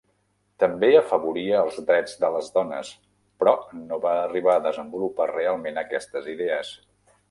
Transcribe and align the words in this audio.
També 0.61 0.87
afavoria 0.99 1.59
els 1.65 1.77
drets 1.91 2.17
de 2.25 2.33
les 2.37 2.49
dones, 2.57 2.91
però 3.43 3.55
no 3.85 4.03
va 4.09 4.17
arribar 4.25 4.59
a 4.59 4.67
desenvolupar 4.69 5.33
realment 5.37 5.83
aquestes 5.87 6.37
idees. 6.39 6.79